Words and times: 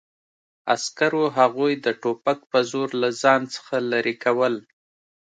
عسکرو 0.73 1.23
هغوی 1.37 1.73
د 1.85 1.87
ټوپک 2.01 2.39
په 2.51 2.59
زور 2.71 2.89
له 3.01 3.09
ځان 3.21 3.41
څخه 3.55 3.75
لرې 3.91 4.15
کول 4.23 4.53